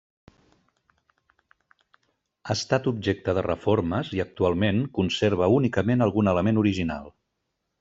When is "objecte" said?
2.93-3.37